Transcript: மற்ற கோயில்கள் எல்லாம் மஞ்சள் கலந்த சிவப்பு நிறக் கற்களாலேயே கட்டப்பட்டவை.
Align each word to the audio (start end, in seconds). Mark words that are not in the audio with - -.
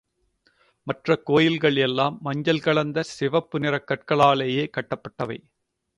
மற்ற 0.87 1.15
கோயில்கள் 1.15 1.75
எல்லாம் 1.75 2.17
மஞ்சள் 2.21 2.59
கலந்த 2.59 3.03
சிவப்பு 3.03 3.59
நிறக் 3.59 3.87
கற்களாலேயே 3.87 4.65
கட்டப்பட்டவை. 4.77 5.39